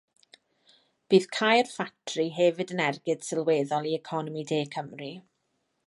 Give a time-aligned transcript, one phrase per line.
[1.13, 5.13] Bydd cau'r ffatri hefyd yn ergyd sylweddol i economi de Cymru.